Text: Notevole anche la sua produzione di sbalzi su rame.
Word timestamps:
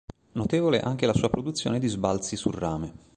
Notevole 0.31 0.79
anche 0.79 1.05
la 1.05 1.13
sua 1.13 1.29
produzione 1.29 1.77
di 1.77 1.87
sbalzi 1.87 2.35
su 2.35 2.49
rame. 2.49 2.91